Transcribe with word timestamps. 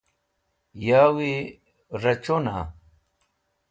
Yawi 0.85 1.31
rochuna? 2.01 2.55